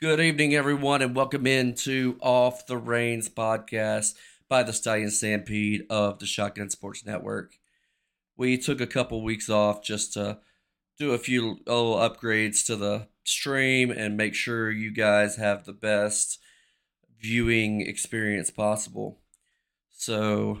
[0.00, 4.14] Good evening, everyone, and welcome into Off the Reins podcast
[4.48, 7.56] by the Stallion Stampede of the Shotgun Sports Network.
[8.36, 10.38] We took a couple weeks off just to
[11.00, 15.72] do a few little upgrades to the stream and make sure you guys have the
[15.72, 16.38] best
[17.20, 19.18] viewing experience possible.
[19.90, 20.60] So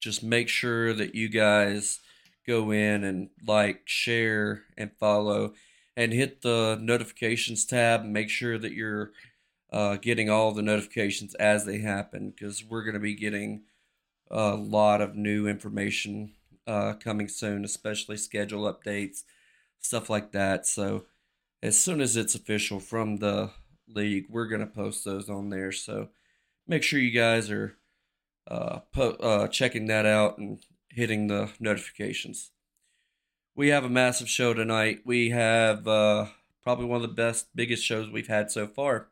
[0.00, 2.00] just make sure that you guys
[2.44, 5.54] go in and like, share, and follow,
[5.96, 9.12] and hit the notifications tab make sure that you're
[9.74, 13.62] uh, getting all the notifications as they happen because we're going to be getting
[14.30, 16.32] a lot of new information
[16.66, 19.24] uh, coming soon, especially schedule updates,
[19.80, 20.66] stuff like that.
[20.66, 21.06] So,
[21.60, 23.50] as soon as it's official from the
[23.88, 25.72] league, we're going to post those on there.
[25.72, 26.10] So,
[26.68, 27.76] make sure you guys are
[28.48, 32.52] uh, po- uh, checking that out and hitting the notifications.
[33.56, 35.02] We have a massive show tonight.
[35.04, 36.26] We have uh,
[36.64, 39.10] probably one of the best, biggest shows we've had so far.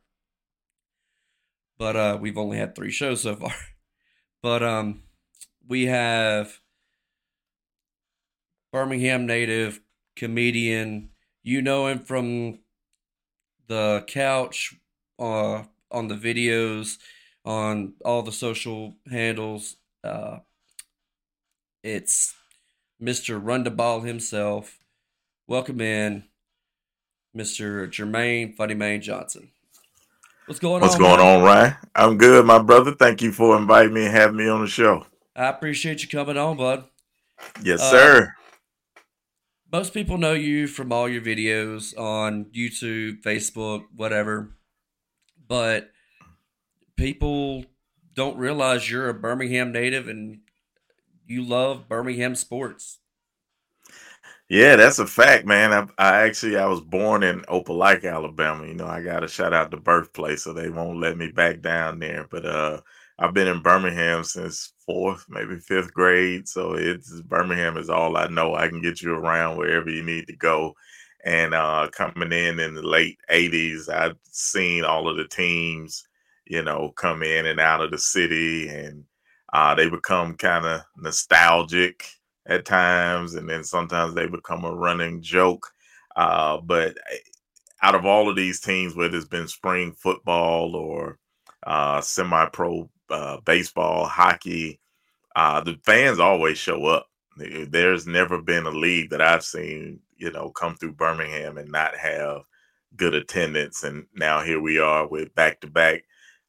[1.78, 3.54] But uh, we've only had three shows so far.
[4.42, 5.04] But um,
[5.68, 6.58] we have
[8.72, 9.80] Birmingham native
[10.16, 11.10] comedian.
[11.44, 12.58] You know him from
[13.68, 14.74] the couch,
[15.20, 16.98] uh, on the videos,
[17.44, 19.76] on all the social handles.
[20.02, 20.38] Uh,
[21.84, 22.34] it's
[23.02, 23.40] Mr.
[23.42, 24.78] Run the Ball himself.
[25.48, 26.24] Welcome in,
[27.36, 27.88] Mr.
[27.88, 29.50] Jermaine Funny Maine Johnson.
[30.46, 31.00] What's going What's on?
[31.02, 31.38] What's going man?
[31.38, 31.76] on, Ryan?
[31.94, 32.92] I'm good, my brother.
[32.92, 35.06] Thank you for inviting me and having me on the show.
[35.34, 36.84] I appreciate you coming on, bud.
[37.62, 38.34] Yes, Uh, sir.
[39.72, 44.54] Most people know you from all your videos on YouTube, Facebook, whatever.
[45.48, 45.90] But
[46.96, 47.64] people
[48.14, 50.40] don't realize you're a Birmingham native and
[51.32, 52.98] you love Birmingham sports.
[54.48, 55.72] Yeah, that's a fact, man.
[55.72, 58.66] I, I actually I was born in Opelika, Alabama.
[58.66, 61.62] You know, I got to shout out the birthplace, so they won't let me back
[61.62, 62.26] down there.
[62.30, 62.80] But uh,
[63.18, 66.46] I've been in Birmingham since fourth, maybe fifth grade.
[66.48, 68.54] So it's Birmingham is all I know.
[68.54, 70.74] I can get you around wherever you need to go.
[71.24, 76.06] And uh, coming in in the late '80s, I've seen all of the teams,
[76.46, 79.04] you know, come in and out of the city, and
[79.52, 82.06] uh, they become kind of nostalgic
[82.46, 85.70] at times, and then sometimes they become a running joke.
[86.16, 87.16] Uh, but eh,
[87.82, 91.18] out of all of these teams, whether it's been spring football or
[91.66, 94.80] uh, semi-pro uh, baseball, hockey,
[95.36, 97.06] uh, the fans always show up.
[97.36, 101.96] There's never been a league that I've seen, you know, come through Birmingham and not
[101.96, 102.42] have
[102.96, 103.84] good attendance.
[103.84, 106.04] And now here we are with back-to-back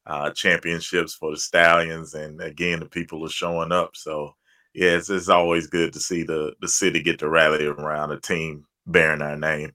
[0.06, 3.96] uh, championships for the Stallions, and again, the people are showing up.
[3.96, 4.34] So
[4.74, 8.20] yeah, it's, it's always good to see the the city get to rally around a
[8.20, 9.72] team bearing our name.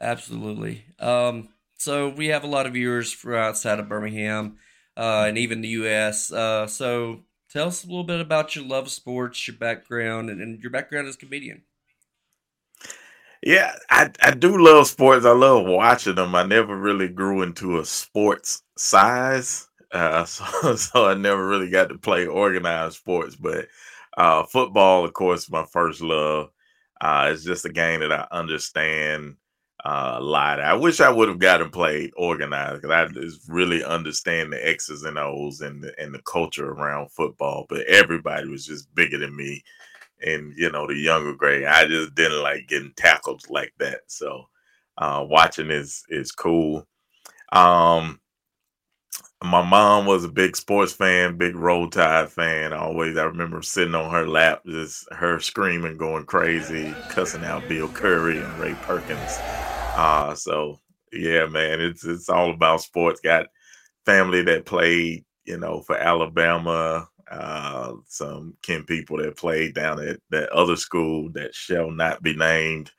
[0.00, 0.84] Absolutely.
[0.98, 4.58] Um, so we have a lot of viewers from outside of Birmingham
[4.96, 6.32] uh, and even the U.S.
[6.32, 7.20] Uh, so
[7.50, 10.70] tell us a little bit about your love of sports, your background, and, and your
[10.70, 11.62] background as comedian.
[13.44, 15.26] Yeah, I, I do love sports.
[15.26, 16.34] I love watching them.
[16.34, 21.90] I never really grew into a sports size, uh, so so I never really got
[21.90, 23.36] to play organized sports.
[23.36, 23.68] But
[24.16, 26.50] uh, football, of course, my first love.
[27.00, 29.36] Uh, it's just a game that I understand
[29.84, 30.60] uh, a lot.
[30.60, 35.02] I wish I would have gotten played organized because I just really understand the X's
[35.02, 37.66] and O's and the, and the culture around football.
[37.68, 39.62] But everybody was just bigger than me
[40.24, 41.64] and you know the younger grade.
[41.64, 44.00] I just didn't like getting tackled like that.
[44.08, 44.44] So
[44.98, 46.86] uh, watching is is cool.
[47.52, 48.20] Um,
[49.42, 52.72] my mom was a big sports fan, big Roll Tide fan.
[52.72, 57.88] Always, I remember sitting on her lap, just her screaming, going crazy, cussing out Bill
[57.88, 59.38] Curry and Ray Perkins.
[59.96, 60.80] Uh, so
[61.12, 63.20] yeah, man, it's it's all about sports.
[63.20, 63.46] Got
[64.06, 67.08] family that played, you know, for Alabama.
[67.34, 72.34] Uh, some kin people that played down at that other school that shall not be
[72.36, 72.92] named.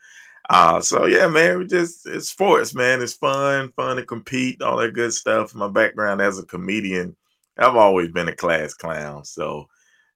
[0.49, 3.01] Uh, so yeah, man, we just it's sports, man.
[3.01, 5.55] It's fun, fun to compete, all that good stuff.
[5.55, 7.15] My background as a comedian,
[7.57, 9.23] I've always been a class clown.
[9.23, 9.67] So,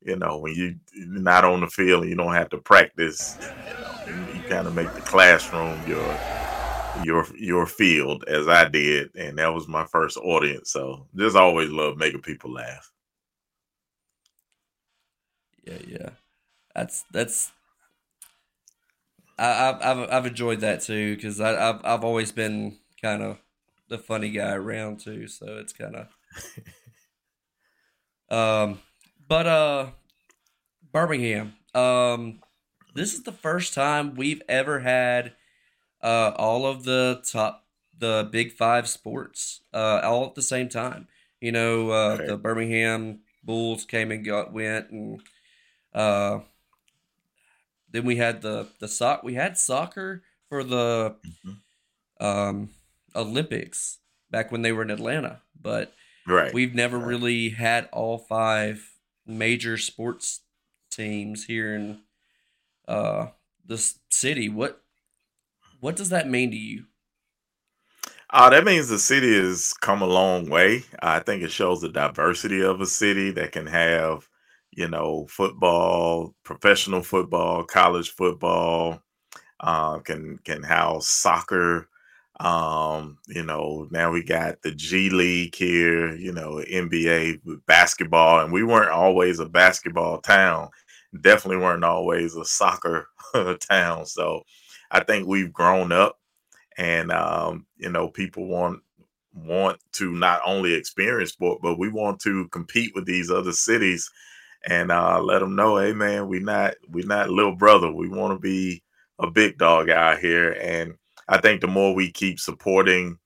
[0.01, 3.37] you know, when you you're not on the field and you don't have to practice,
[4.05, 6.19] you, know, you kind of make the classroom your
[7.03, 10.71] your your field as I did, and that was my first audience.
[10.71, 12.91] So just always love making people laugh.
[15.63, 16.09] Yeah, yeah.
[16.75, 17.51] That's that's.
[19.37, 23.37] I, I've I've I've enjoyed that too because I I've I've always been kind of
[23.89, 26.07] the funny guy around too, so it's kind of.
[28.29, 28.79] um,
[29.27, 29.87] but uh,
[30.91, 31.53] Birmingham.
[31.73, 32.39] Um,
[32.95, 35.33] this is the first time we've ever had
[36.01, 37.65] uh all of the top
[37.99, 41.07] the big five sports uh, all at the same time.
[41.41, 42.27] You know, uh, okay.
[42.27, 45.21] the Birmingham Bulls came and got went, and
[45.93, 46.39] uh,
[47.91, 49.23] then we had the the sock.
[49.23, 52.25] We had soccer for the mm-hmm.
[52.25, 52.69] um,
[53.15, 53.99] Olympics
[54.29, 55.93] back when they were in Atlanta, but
[56.27, 56.53] right.
[56.53, 57.07] we've never right.
[57.07, 58.83] really had all five
[59.25, 60.41] major sports
[60.91, 61.99] teams here in
[62.87, 63.27] uh,
[63.65, 64.49] this city.
[64.49, 64.81] What
[65.79, 66.85] what does that mean to you?
[68.31, 70.83] Uh, that means the city has come a long way.
[71.01, 74.29] I think it shows the diversity of a city that can have,
[74.71, 79.01] you know, football, professional football, college football,
[79.61, 81.87] uh, can can house soccer.
[82.39, 88.53] Um, you know, now we got the G League here, you know, NBA basketball, and
[88.53, 90.69] we weren't always a basketball town.
[91.21, 93.07] Definitely weren't always a soccer
[93.69, 94.05] town.
[94.05, 94.43] So
[94.91, 96.17] I think we've grown up
[96.77, 98.79] and um, you know people want
[99.35, 104.09] want to not only experience sport but we want to compete with these other cities
[104.67, 107.91] and uh, let them know hey man we not we not little brother.
[107.91, 108.83] We want to be
[109.19, 110.51] a big dog out here.
[110.51, 110.95] And
[111.27, 113.17] i think the more we keep supporting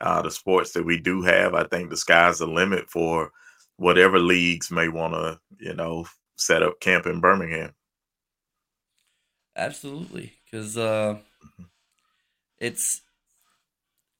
[0.00, 3.30] uh, the sports that we do have i think the sky's the limit for
[3.76, 6.06] whatever leagues may want to you know
[6.36, 7.74] set up camp in birmingham.
[9.56, 11.64] Absolutely because uh mm-hmm.
[12.58, 13.02] it's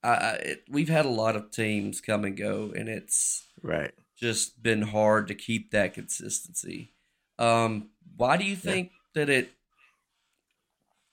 [0.02, 4.62] I, it, we've had a lot of teams come and go, and it's right just
[4.62, 6.92] been hard to keep that consistency.
[7.38, 9.24] Um, why do you think yeah.
[9.24, 9.50] that it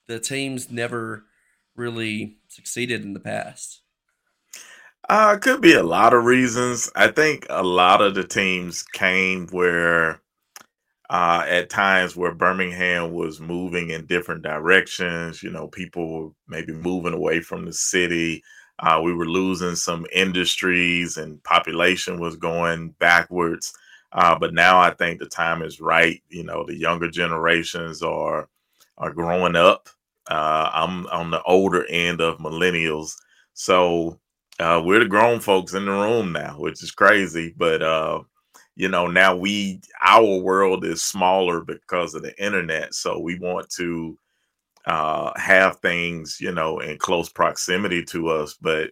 [0.08, 1.24] the teams never
[1.76, 3.82] really succeeded in the past?
[5.10, 6.92] Uh, could be a lot of reasons.
[6.96, 10.22] I think a lot of the teams came where
[11.10, 15.42] uh, at times where Birmingham was moving in different directions.
[15.42, 18.44] You know, people were maybe moving away from the city.
[18.80, 23.74] Uh, we were losing some industries and population was going backwards.
[24.12, 26.22] Uh, but now I think the time is right.
[26.30, 28.50] You know, the younger generations are
[28.98, 29.90] are growing up.
[30.30, 33.16] Uh, I'm on the older end of millennials,
[33.54, 34.20] so
[34.60, 37.54] uh, we're the grown folks in the room now, which is crazy.
[37.58, 38.22] But uh,
[38.78, 43.68] you know now we our world is smaller because of the internet so we want
[43.70, 44.18] to
[44.88, 48.92] uh have things you know in close proximity to us but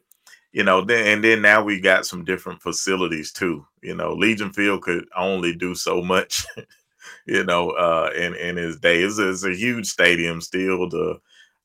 [0.54, 4.54] you know then and then now we got some different facilities too you know legion
[4.54, 6.46] field could only do so much
[7.28, 11.20] you know uh in in his days it's, it's a huge stadium still the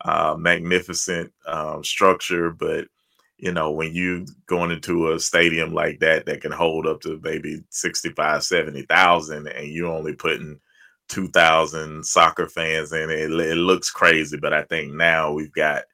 [0.05, 2.87] uh magnificent um structure but
[3.41, 7.19] you know, when you going into a stadium like that that can hold up to
[7.23, 10.61] maybe 65, 70,000 and you're only putting
[11.11, 14.39] 2,000 soccer fans in it, it looks crazy.
[14.39, 15.85] But I think now we've got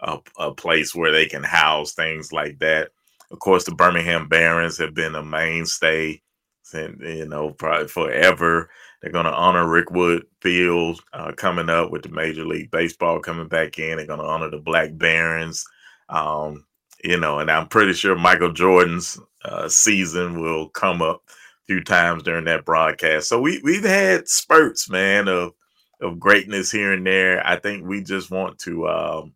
[0.00, 2.90] a, a place where they can house things like that.
[3.30, 6.20] Of course, the Birmingham Barons have been a mainstay
[6.62, 8.68] since, you know, probably forever.
[9.00, 13.48] They're going to honor Rickwood Field uh, coming up with the Major League Baseball coming
[13.48, 13.96] back in.
[13.96, 15.64] They're going to honor the Black Barons.
[16.08, 16.66] Um,
[17.02, 21.22] you know, and I'm pretty sure Michael Jordan's uh, season will come up
[21.66, 23.28] few times during that broadcast.
[23.28, 25.52] So we we've had spurts, man, of
[26.00, 27.46] of greatness here and there.
[27.46, 29.34] I think we just want to um,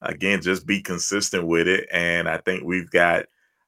[0.00, 3.26] again just be consistent with it, and I think we've got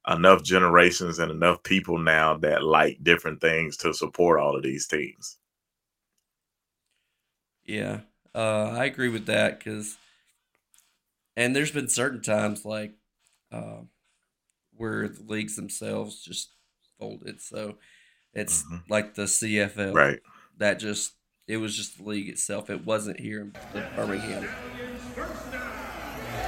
[0.08, 4.86] enough generations and enough people now that like different things to support all of these
[4.86, 5.36] teams.
[7.64, 8.00] Yeah,
[8.34, 9.96] uh, I agree with that because,
[11.36, 12.94] and there's been certain times like
[13.52, 13.82] uh,
[14.76, 16.50] where the leagues themselves just
[17.00, 17.40] folded.
[17.40, 17.78] So
[18.34, 18.76] it's mm-hmm.
[18.88, 20.20] like the CFL, right?
[20.58, 21.14] That just
[21.48, 22.70] it was just the league itself.
[22.70, 23.52] It wasn't here in
[23.96, 24.46] Birmingham.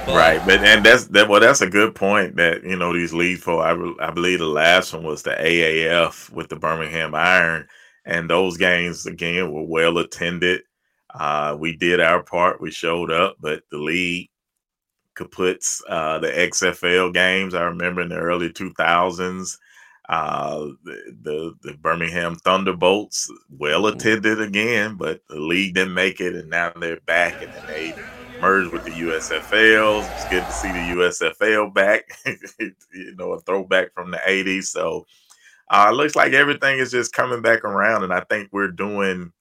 [0.05, 1.27] But, right, but and that's that.
[1.27, 2.37] Well, that's a good point.
[2.37, 3.61] That you know these leagues for.
[3.63, 7.67] I, I believe the last one was the AAF with the Birmingham Iron,
[8.05, 10.61] and those games again were well attended.
[11.13, 12.61] Uh, we did our part.
[12.61, 14.29] We showed up, but the league
[15.15, 17.53] kaputs uh, the XFL games.
[17.53, 19.57] I remember in the early 2000s,
[20.09, 23.97] uh, the, the, the Birmingham Thunderbolts, well mm-hmm.
[23.97, 27.95] attended again, but the league didn't make it, and now they're back, and then they
[28.41, 30.03] merged with the USFL.
[30.13, 32.03] It's good to see the USFL back.
[32.59, 34.65] you know, a throwback from the 80s.
[34.65, 35.05] So
[35.69, 39.31] uh, it looks like everything is just coming back around, and I think we're doing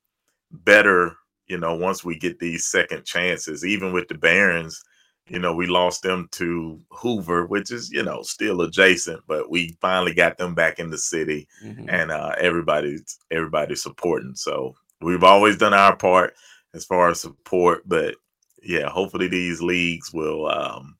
[0.50, 1.16] better.
[1.49, 4.83] You know, once we get these second chances, even with the Barons,
[5.29, 9.76] you know, we lost them to Hoover, which is, you know, still adjacent, but we
[9.81, 11.88] finally got them back in the city mm-hmm.
[11.88, 14.35] and uh, everybody's everybody's supporting.
[14.35, 16.35] So we've always done our part
[16.75, 18.17] as far as support, but
[18.62, 20.97] yeah, hopefully these leagues will um,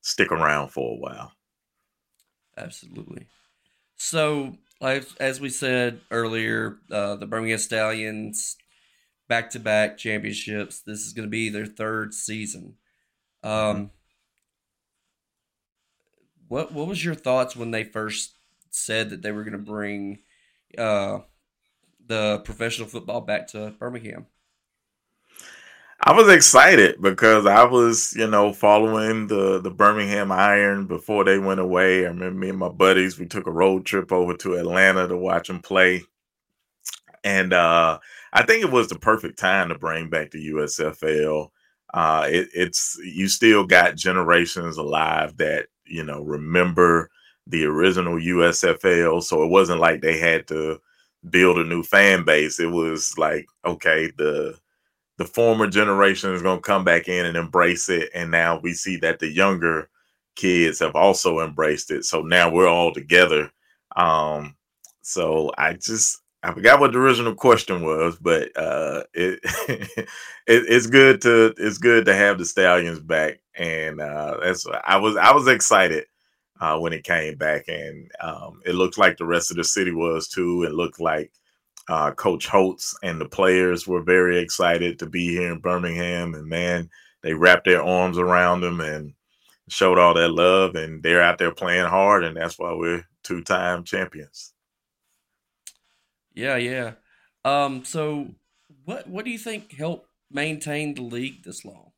[0.00, 1.32] stick around for a while.
[2.56, 3.26] Absolutely.
[3.96, 8.56] So, as we said earlier, uh, the Birmingham Stallions
[9.28, 10.80] back to back championships.
[10.80, 12.74] This is going to be their third season.
[13.46, 13.92] Um,
[16.48, 18.34] what what was your thoughts when they first
[18.70, 20.18] said that they were going to bring
[20.76, 21.20] uh,
[22.04, 24.26] the professional football back to Birmingham?
[26.00, 31.38] I was excited because I was, you know, following the the Birmingham Iron before they
[31.38, 32.04] went away.
[32.04, 35.16] I remember me and my buddies we took a road trip over to Atlanta to
[35.16, 36.02] watch them play,
[37.22, 38.00] and uh,
[38.32, 41.50] I think it was the perfect time to bring back the USFL.
[41.94, 47.10] Uh, it, it's you still got generations alive that you know remember
[47.46, 50.80] the original USFL, so it wasn't like they had to
[51.30, 52.60] build a new fan base.
[52.60, 54.58] It was like okay, the
[55.18, 58.10] the former generation is going to come back in and embrace it.
[58.14, 59.88] And now we see that the younger
[60.34, 62.04] kids have also embraced it.
[62.04, 63.50] So now we're all together.
[63.96, 64.56] Um
[65.02, 70.08] so i just i forgot what the original question was but uh it, it
[70.46, 75.16] it's good to it's good to have the stallions back and uh that's i was
[75.16, 76.04] i was excited
[76.60, 79.92] uh when it came back and um it looked like the rest of the city
[79.92, 81.30] was too it looked like
[81.88, 86.34] uh, Coach Holtz and the players were very excited to be here in Birmingham.
[86.34, 86.90] And man,
[87.22, 89.14] they wrapped their arms around them and
[89.68, 90.74] showed all that love.
[90.74, 92.24] And they're out there playing hard.
[92.24, 94.52] And that's why we're two time champions.
[96.36, 96.92] Yeah, yeah.
[97.44, 98.28] Um, so
[98.84, 101.92] what what do you think helped maintain the league this long?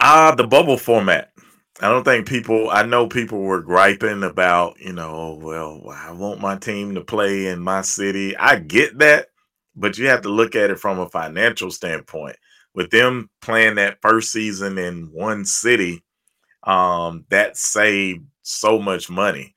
[0.00, 1.32] Ah, uh, the bubble format.
[1.80, 2.68] I don't think people.
[2.70, 7.00] I know people were griping about, you know, oh, well, I want my team to
[7.00, 8.36] play in my city.
[8.36, 9.28] I get that,
[9.76, 12.36] but you have to look at it from a financial standpoint.
[12.74, 16.02] With them playing that first season in one city,
[16.64, 19.53] um, that saved so much money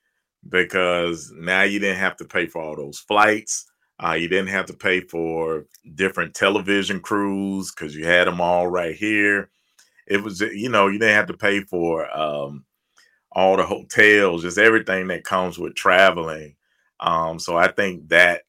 [0.48, 3.66] because now you didn't have to pay for all those flights.
[4.02, 5.64] Uh, you didn't have to pay for
[5.94, 9.50] different television crews because you had them all right here
[10.08, 12.64] it was you know you didn't have to pay for um,
[13.32, 16.56] all the hotels, just everything that comes with traveling.
[17.00, 18.42] Um, so I think that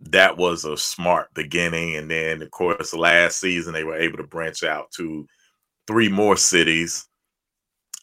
[0.00, 4.24] that was a smart beginning, and then of course last season they were able to
[4.24, 5.26] branch out to
[5.86, 7.06] three more cities.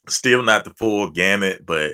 [0.08, 1.92] Still not the full gamut, but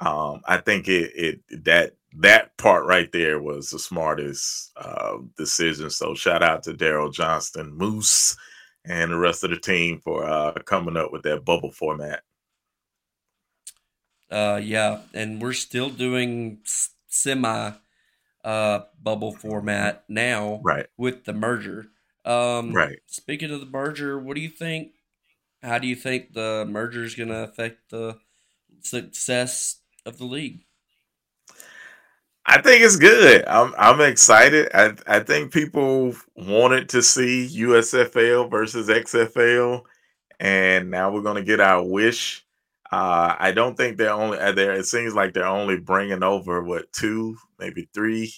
[0.00, 5.90] um, I think it, it that that part right there was the smartest uh, decision.
[5.90, 8.36] So shout out to Daryl Johnston Moose
[8.84, 12.22] and the rest of the team for uh, coming up with that bubble format.
[14.30, 16.60] Uh, yeah, and we're still doing
[17.08, 17.72] semi
[18.44, 20.86] uh, bubble format now, right?
[20.96, 21.88] With the merger,
[22.24, 22.98] um, right.
[23.06, 24.92] Speaking of the merger, what do you think?
[25.62, 28.18] How do you think the merger is going to affect the
[28.82, 30.60] success of the league?
[32.46, 33.44] I think it's good.
[33.46, 34.70] I'm I'm excited.
[34.74, 39.82] I I think people wanted to see USFL versus XFL,
[40.40, 42.44] and now we're gonna get our wish.
[42.90, 44.72] Uh, I don't think they're only uh, there.
[44.72, 48.34] It seems like they're only bringing over what two, maybe three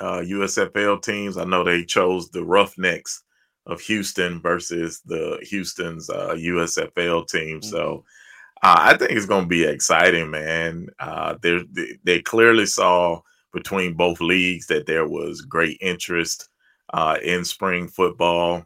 [0.00, 1.36] uh, USFL teams.
[1.36, 3.22] I know they chose the Roughnecks
[3.66, 7.60] of Houston versus the Houston's uh, USFL team.
[7.60, 7.68] Mm-hmm.
[7.68, 8.04] So
[8.62, 10.88] uh, I think it's going to be exciting, man.
[11.00, 11.60] Uh, they
[12.04, 13.20] they clearly saw
[13.52, 16.48] between both leagues that there was great interest
[16.92, 18.64] uh, in spring football.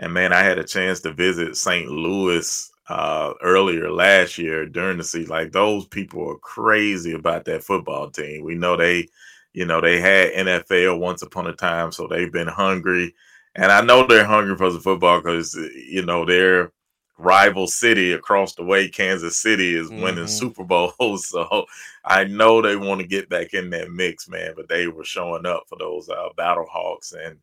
[0.00, 1.88] And man, I had a chance to visit St.
[1.88, 5.30] Louis uh, earlier last year during the season.
[5.30, 8.44] Like those people are crazy about that football team.
[8.44, 9.08] We know they,
[9.52, 13.14] you know, they had NFL once upon a time, so they've been hungry.
[13.54, 16.72] And I know they're hungry for the football because you know they're
[17.18, 20.02] rival city across the way, Kansas City, is mm-hmm.
[20.02, 20.94] winning Super Bowls.
[21.28, 21.66] So
[22.04, 24.54] I know they want to get back in that mix, man.
[24.56, 27.38] But they were showing up for those uh, Battle Hawks, and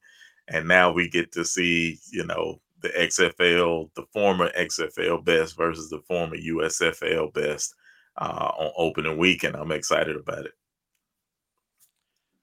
[0.48, 5.90] and now we get to see, you know, the XFL, the former XFL best versus
[5.90, 7.76] the former USFL best
[8.18, 9.56] uh, on opening weekend.
[9.56, 10.54] I'm excited about it.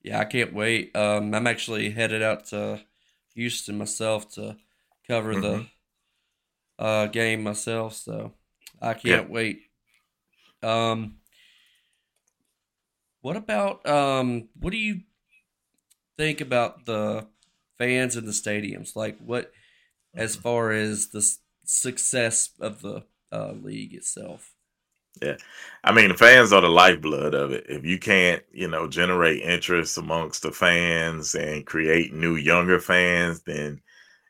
[0.01, 0.95] Yeah, I can't wait.
[0.95, 2.81] Um, I'm actually headed out to
[3.35, 4.57] Houston myself to
[5.07, 5.41] cover mm-hmm.
[5.41, 5.65] the
[6.79, 8.33] uh, game myself, so
[8.81, 9.33] I can't yeah.
[9.33, 9.61] wait.
[10.61, 11.15] Um,
[13.21, 15.01] what about um, what do you
[16.17, 17.27] think about the
[17.77, 18.95] fans in the stadiums?
[18.95, 19.51] Like, what
[20.15, 20.43] as mm-hmm.
[20.43, 21.25] far as the
[21.65, 24.53] success of the uh, league itself?
[25.21, 25.37] Yeah.
[25.83, 27.65] I mean, the fans are the lifeblood of it.
[27.69, 33.41] If you can't, you know, generate interest amongst the fans and create new younger fans,
[33.43, 33.81] then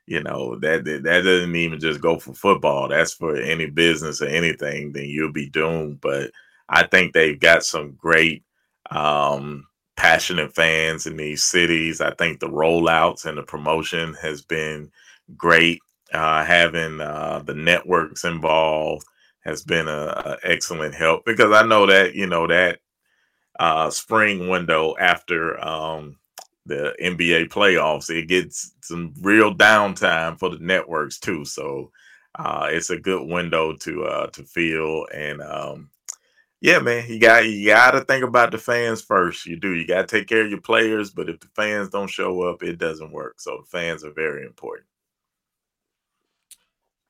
[0.05, 2.89] you know that that doesn't even just go for football.
[2.89, 4.91] That's for any business or anything.
[4.91, 6.01] Then you'll be doomed.
[6.01, 6.31] But
[6.69, 8.43] I think they've got some great,
[8.91, 12.01] um, passionate fans in these cities.
[12.01, 14.91] I think the rollouts and the promotion has been
[15.38, 15.79] great.
[16.13, 19.03] Uh, having uh, the networks involved
[19.43, 22.79] has been a, a, excellent help because I know that you know that
[23.60, 26.17] uh, spring window after um,
[26.65, 31.46] the NBA playoffs, it gets some real downtime for the networks too.
[31.46, 31.91] So
[32.36, 35.08] uh, it's a good window to uh, to fill.
[35.13, 35.89] And um,
[36.62, 39.46] yeah, man, you got you got to think about the fans first.
[39.46, 39.74] You do.
[39.74, 42.63] You got to take care of your players, but if the fans don't show up,
[42.63, 43.39] it doesn't work.
[43.39, 44.88] So the fans are very important.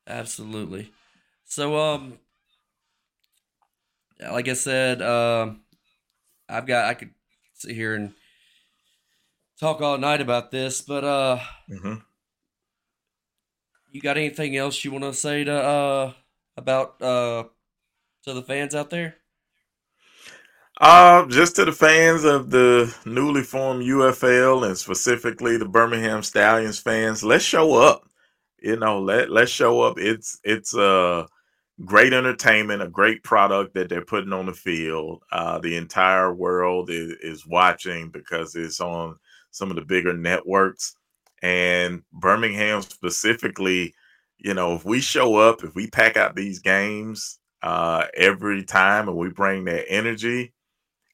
[0.07, 0.91] Absolutely.
[1.45, 2.17] So um,
[4.19, 5.61] like I said, um,
[6.49, 7.11] I've got I could
[7.53, 8.13] sit here and
[9.63, 11.39] talk all night about this, but uh,
[11.69, 11.95] mm-hmm.
[13.91, 16.13] you got anything else you want to say to uh
[16.57, 17.45] about uh
[18.25, 19.15] to the fans out there?
[20.81, 26.79] Uh, just to the fans of the newly formed UFL and specifically the Birmingham Stallions
[26.79, 28.03] fans, let's show up.
[28.61, 29.97] You know, let let's show up.
[29.97, 31.25] It's it's uh
[31.85, 35.23] great entertainment, a great product that they're putting on the field.
[35.31, 39.15] Uh, the entire world is, is watching because it's on
[39.53, 40.95] some of the bigger networks.
[41.41, 43.93] And Birmingham specifically,
[44.37, 49.07] you know, if we show up, if we pack out these games uh, every time
[49.07, 50.53] and we bring that energy,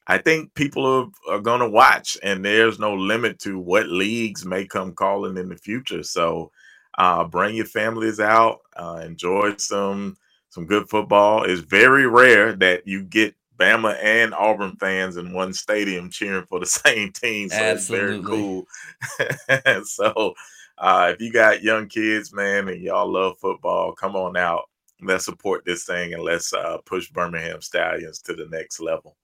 [0.07, 4.43] I think people are, are going to watch, and there's no limit to what leagues
[4.43, 6.01] may come calling in the future.
[6.01, 6.51] So,
[6.97, 10.17] uh, bring your families out, uh, enjoy some
[10.49, 11.43] some good football.
[11.43, 16.59] It's very rare that you get Bama and Auburn fans in one stadium cheering for
[16.59, 17.49] the same team.
[17.49, 18.17] So Absolutely.
[18.17, 19.83] it's very cool.
[19.85, 20.33] so
[20.77, 24.69] uh, if you got young kids, man, and y'all love football, come on out.
[25.01, 29.15] Let's support this thing and let's uh, push Birmingham Stallions to the next level.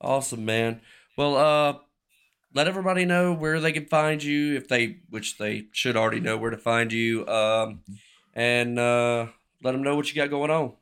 [0.00, 0.80] Awesome, man.
[1.16, 1.78] Well, uh,
[2.54, 6.36] let everybody know where they can find you if they, which they should already know
[6.36, 7.26] where to find you.
[7.26, 7.80] Um,
[8.34, 9.26] and uh,
[9.62, 10.72] let them know what you got going on.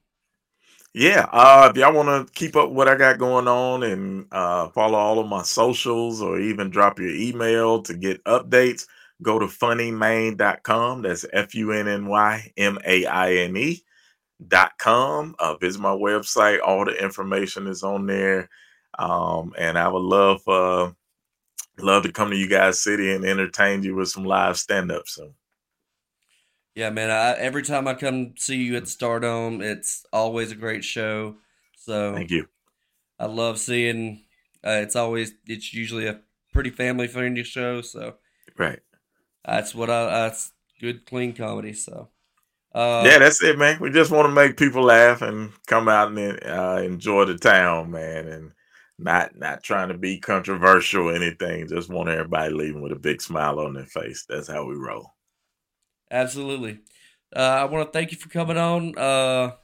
[0.95, 4.69] Yeah, uh, if y'all want to keep up what I got going on and uh,
[4.69, 8.87] follow all of my socials or even drop your email to get updates,
[9.21, 11.03] go to funnymaine.com.
[11.03, 13.83] That's F U N N Y M A I N E
[14.47, 15.35] dot com.
[15.41, 16.61] Uh, visit my website.
[16.65, 18.49] All the information is on there.
[18.97, 20.93] Um, and I would love uh,
[21.79, 25.09] love to come to you guys city and entertain you with some live stand up
[25.09, 25.35] soon.
[26.75, 27.11] Yeah, man.
[27.11, 31.37] I, every time I come see you at Stardome, it's always a great show.
[31.77, 32.49] So thank you.
[33.19, 34.25] I love seeing.
[34.67, 35.33] Uh, it's always.
[35.47, 36.21] It's usually a
[36.53, 37.81] pretty family friendly show.
[37.81, 38.15] So
[38.57, 38.81] right.
[39.45, 40.07] That's what I.
[40.07, 41.75] That's good, clean comedy.
[41.75, 42.09] So.
[42.75, 43.79] Uh, yeah, that's it, man.
[43.79, 47.93] We just want to make people laugh and come out and uh, enjoy the town,
[47.93, 48.51] man, and
[48.99, 51.69] not not trying to be controversial or anything.
[51.69, 54.27] Just want everybody leaving with a big smile on their face.
[54.29, 55.14] That's how we roll.
[56.15, 56.79] Absolutely.
[57.35, 58.97] Uh, I want to thank you for coming on.
[58.97, 59.57] Uh,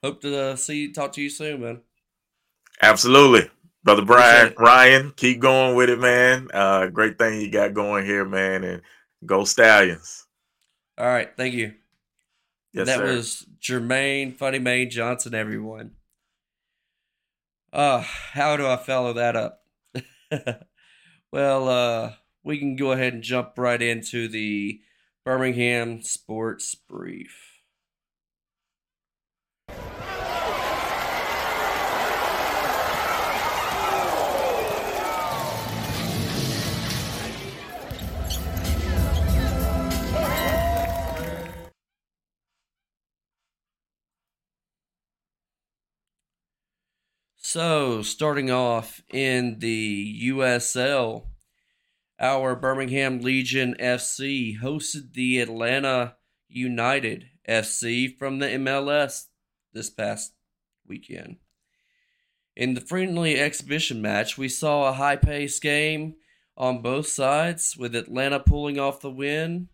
[0.00, 1.80] hope to uh, see you, talk to you soon, man.
[2.80, 3.50] Absolutely.
[3.82, 6.48] Brother Brian, Ryan, keep going with it, man.
[6.54, 8.62] Uh, great thing you got going here, man.
[8.62, 8.82] And
[9.26, 10.26] go Stallions.
[10.96, 11.30] All right.
[11.36, 11.74] Thank you.
[12.72, 13.04] Yes, that sir.
[13.04, 15.92] was Jermaine Funny Maine Johnson, everyone.
[17.72, 19.64] Uh, how do I follow that up?
[21.32, 22.12] well, uh,
[22.44, 24.80] we can go ahead and jump right into the
[25.28, 27.60] Birmingham Sports Brief.
[47.36, 51.26] So, starting off in the USL,
[52.20, 56.16] our Birmingham Legion FC hosted the Atlanta
[56.48, 59.26] United FC from the MLS
[59.72, 60.32] this past
[60.86, 61.36] weekend.
[62.56, 66.16] In the friendly exhibition match, we saw a high paced game
[66.56, 69.68] on both sides, with Atlanta pulling off the win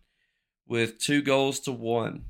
[0.67, 2.27] with two goals to one.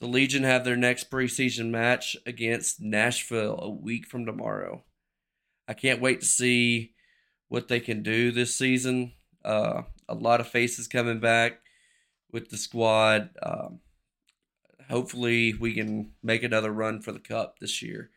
[0.00, 4.84] The Legion have their next preseason match against Nashville a week from tomorrow.
[5.66, 6.93] I can't wait to see
[7.48, 9.12] what they can do this season.
[9.44, 11.60] Uh, a lot of faces coming back
[12.32, 13.30] with the squad.
[13.42, 13.80] Um,
[14.88, 18.10] hopefully, we can make another run for the cup this year.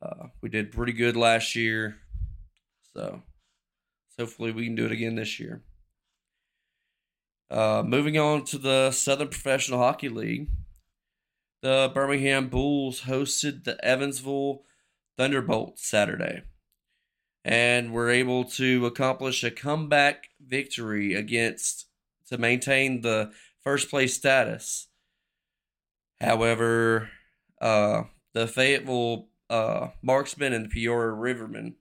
[0.00, 1.96] Uh, we did pretty good last year,
[2.92, 3.22] so
[4.18, 5.62] hopefully we can do it again this year.
[7.50, 10.50] Uh, moving on to the Southern Professional Hockey League,
[11.62, 14.64] the Birmingham Bulls hosted the Evansville
[15.16, 16.42] Thunderbolts Saturday
[17.46, 21.86] and were able to accomplish a comeback victory against
[22.28, 23.30] to maintain the
[23.62, 24.88] first place status.
[26.20, 27.08] However,
[27.60, 28.02] uh,
[28.34, 31.74] the Fayetteville uh, Marksmen and the Peoria Rivermen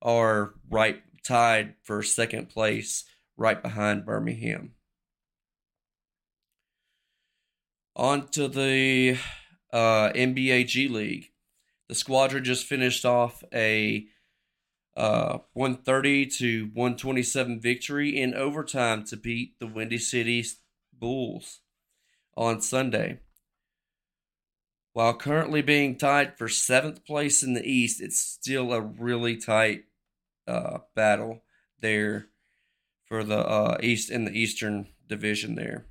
[0.00, 3.04] are right tied for second place,
[3.36, 4.74] right behind Birmingham.
[7.96, 9.18] On to the
[9.72, 11.32] uh, NBA G League.
[11.88, 14.06] The squadron just finished off a
[14.96, 20.44] uh, 130 to 127 victory in overtime to beat the Windy City
[20.92, 21.60] Bulls
[22.36, 23.20] on Sunday.
[24.92, 29.84] While currently being tied for seventh place in the East, it's still a really tight
[30.48, 31.42] uh, battle
[31.80, 32.26] there
[33.04, 35.86] for the uh, East in the Eastern Division there.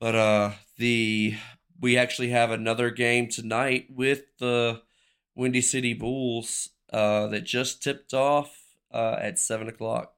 [0.00, 1.36] But uh, the
[1.80, 4.82] we actually have another game tonight with the
[5.34, 10.14] Windy City Bulls uh, that just tipped off uh, at seven o'clock.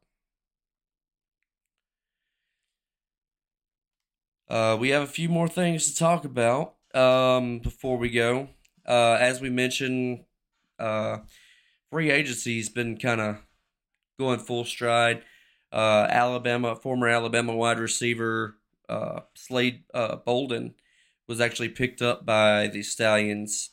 [4.49, 8.49] Uh, we have a few more things to talk about um, before we go.
[8.87, 10.25] Uh, as we mentioned,
[10.79, 11.19] uh,
[11.91, 13.39] free agency's been kind of
[14.19, 15.23] going full stride.
[15.73, 18.59] Uh, Alabama, former Alabama wide receiver
[19.35, 19.83] Slade
[20.25, 20.75] Bolden
[21.27, 23.71] was actually picked up by the Stallions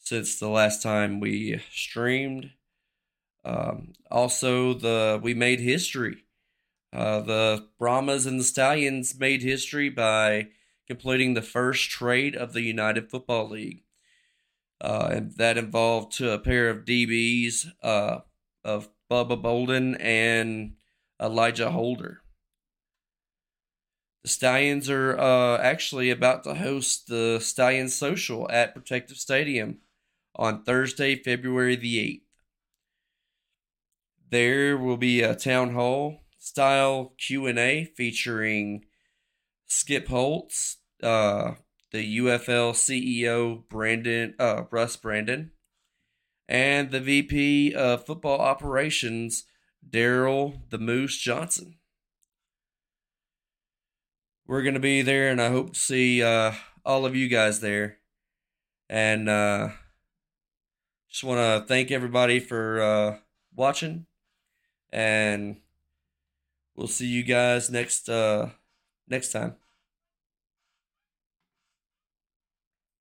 [0.00, 2.50] since the last time we streamed.
[3.44, 6.24] Um, also, the we made history
[6.92, 10.48] uh, the Brahmas and the Stallions made history by
[10.88, 13.84] completing the first trade of the United Football League.
[14.80, 18.20] Uh, and that involved a pair of DBs uh,
[18.64, 20.74] of Bubba Bolden and
[21.20, 22.22] Elijah Holder.
[24.22, 29.78] The Stallions are uh, actually about to host the Stallion Social at Protective Stadium
[30.34, 32.22] on Thursday, February the 8th.
[34.30, 38.84] There will be a town hall style Q&A featuring
[39.66, 41.52] Skip Holtz, uh,
[41.92, 45.50] the UFL CEO Brandon uh, Russ Brandon,
[46.48, 49.44] and the VP of Football Operations
[49.88, 51.76] Daryl the Moose Johnston.
[54.46, 56.52] We're gonna be there, and I hope to see uh,
[56.84, 57.98] all of you guys there.
[58.88, 59.68] And uh,
[61.10, 63.18] just want to thank everybody for uh,
[63.54, 64.06] watching,
[64.92, 65.58] and
[66.74, 68.50] We'll see you guys next uh
[69.08, 69.56] next time.